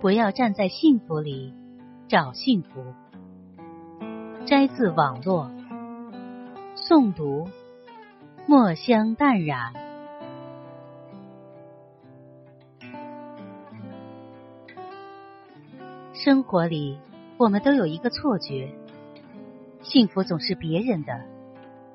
[0.00, 1.54] 不要站在幸福里
[2.08, 2.84] 找幸福。
[4.44, 5.50] 摘自网络，
[6.76, 7.48] 诵读
[8.46, 9.83] 墨香淡然。
[16.24, 16.96] 生活里，
[17.36, 18.72] 我们都有一个错觉：
[19.82, 21.20] 幸福总是别人的，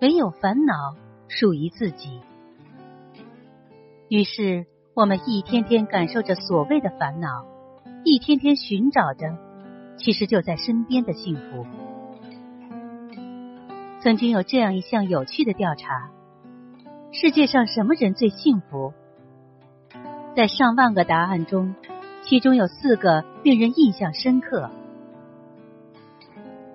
[0.00, 0.96] 唯有烦恼
[1.28, 2.20] 属于自己。
[4.08, 7.46] 于是，我们一天天感受着所谓的烦恼。
[8.02, 9.38] 一天天寻找着，
[9.96, 11.64] 其实就在身边的幸福。
[14.00, 16.10] 曾经有这样一项有趣的调查：
[17.12, 18.92] 世界上什么人最幸福？
[20.34, 21.76] 在上万个答案中，
[22.28, 24.68] 其中有四个令人印象深刻：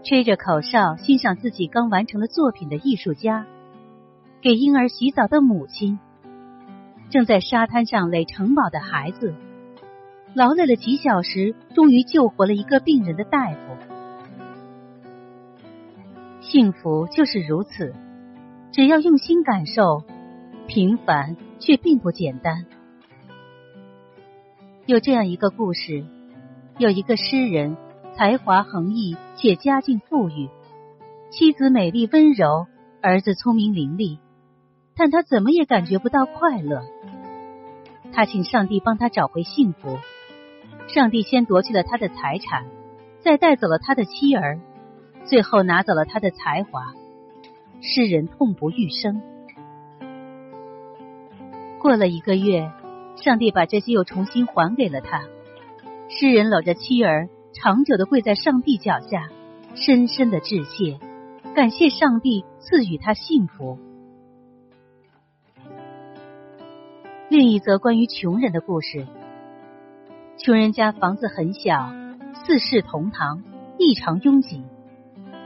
[0.02, 3.46] 吹着口哨欣赏自己刚完成的作品的艺术家，
[4.42, 6.00] 给婴儿洗澡的母亲，
[7.10, 9.36] 正在沙滩上垒城堡的孩子。
[10.34, 13.58] 劳累了几小时，终于救活了一个病人的大夫。
[16.40, 17.94] 幸福就是如此，
[18.72, 20.06] 只要用心感受，
[20.66, 22.66] 平凡却并不简单。
[24.88, 26.04] 有这样一个故事：
[26.80, 27.78] 有一个诗人，
[28.16, 30.50] 才华横溢且家境富裕，
[31.30, 32.66] 妻子美丽温柔，
[33.00, 34.18] 儿子聪明伶俐，
[34.96, 36.82] 但他怎么也感觉不到快乐。
[38.12, 40.00] 他请上帝帮他找回幸福。
[40.88, 42.66] 上帝先夺去了他的财产，
[43.20, 44.60] 再带走了他的妻儿，
[45.26, 46.92] 最后拿走了他的才华。
[47.82, 49.22] 诗人痛不欲生。
[51.80, 52.72] 过了一个月，
[53.16, 55.24] 上帝把这些又重新还给了他。
[56.10, 59.30] 诗人搂着妻儿，长久的跪在上帝脚下，
[59.76, 61.00] 深深的致谢，
[61.54, 63.78] 感谢上帝赐予他幸福。
[67.30, 69.08] 另一则关于穷人的故事。
[70.38, 71.94] 穷人家房子很小，
[72.34, 73.44] 四世同堂，
[73.78, 74.64] 异常拥挤。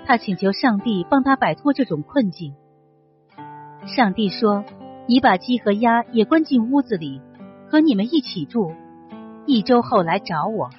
[0.06, 2.56] 他请求上帝帮他摆脱这种困境。
[3.86, 4.64] 上帝说
[5.08, 7.22] ：“你把鸡和鸭也关进屋子里，
[7.70, 8.74] 和你们一起住。
[9.46, 10.70] 一周后来找我。”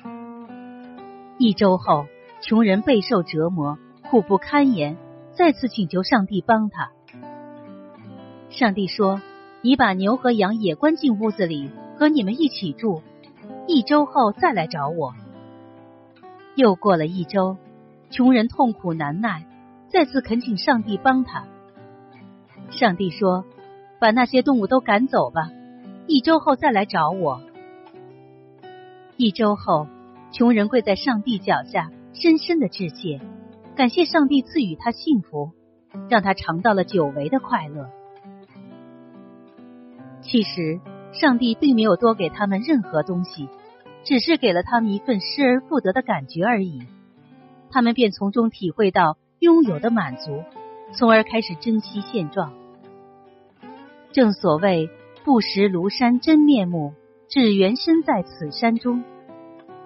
[1.38, 2.06] 一周后，
[2.40, 4.96] 穷人备受折磨，苦不堪言，
[5.32, 6.90] 再次请求上帝帮他。
[8.48, 9.20] 上帝说
[9.60, 13.02] ：“你把牛和羊也关进屋子里，和你们一起住。”
[13.68, 15.12] 一周后再来找我。
[16.54, 17.56] 又过了一周，
[18.10, 19.44] 穷人痛苦难耐，
[19.88, 21.44] 再次恳请上帝帮他。
[22.70, 23.44] 上帝说
[24.00, 25.50] ：“把那些动物都赶走吧，
[26.06, 27.40] 一周后再来找我。”
[29.16, 29.86] 一周后，
[30.32, 33.20] 穷人跪在上帝脚下，深深的致谢，
[33.74, 35.52] 感谢上帝赐予他幸福，
[36.08, 37.88] 让他尝到了久违的快乐。
[40.22, 40.80] 其实。
[41.12, 43.48] 上帝并没有多给他们任何东西，
[44.04, 46.82] 只是给了他们一份失而复得的感觉而已。
[47.70, 50.44] 他们便从中体会到拥有的满足，
[50.92, 52.52] 从而开始珍惜现状。
[54.12, 54.90] 正所谓
[55.26, 56.94] “不识庐山真面目，
[57.28, 59.02] 只缘身在此山中”。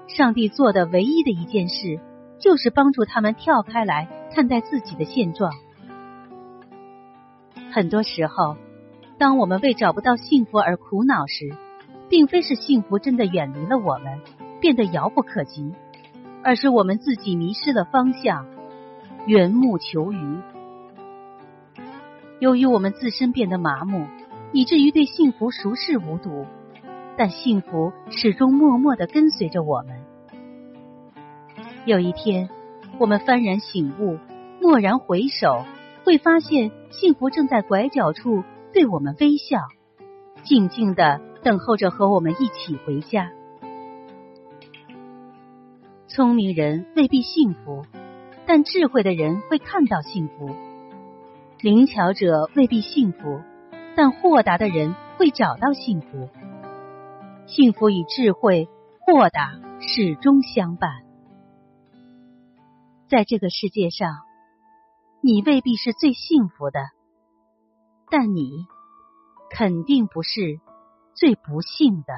[0.06, 1.98] 上帝做的唯一的一件事，
[2.38, 5.50] 就是帮助他们跳开来看待自己的现状。
[7.72, 8.58] 很多时候。
[9.16, 11.54] 当我们为找不到幸福而苦恼时，
[12.08, 14.20] 并非是幸福真的远离了我们，
[14.60, 15.74] 变得遥不可及，
[16.42, 18.46] 而是我们自己迷失了方向，
[19.26, 20.38] 缘木求鱼。
[22.40, 24.06] 由于我们自身变得麻木，
[24.52, 26.46] 以至于对幸福熟视无睹，
[27.16, 30.00] 但幸福始终默默的跟随着我们。
[31.86, 32.50] 有一天，
[32.98, 34.18] 我们幡然醒悟，
[34.60, 35.64] 蓦然回首，
[36.04, 38.42] 会发现幸福正在拐角处。
[38.72, 39.58] 对我们微笑，
[40.44, 43.32] 静静的等候着和我们一起回家。
[46.06, 47.84] 聪明人未必幸福，
[48.46, 50.54] 但智慧的人会看到幸福；
[51.60, 53.40] 灵巧者未必幸福，
[53.96, 56.28] 但豁达的人会找到幸福。
[57.46, 58.68] 幸福与智慧、
[59.00, 61.02] 豁达始终相伴。
[63.08, 64.20] 在这个世界上，
[65.20, 66.80] 你未必是最幸福的。
[68.08, 68.66] 但你
[69.50, 70.60] 肯定不是
[71.14, 72.14] 最不幸的。